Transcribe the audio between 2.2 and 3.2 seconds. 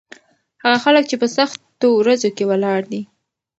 کې ولاړ دي.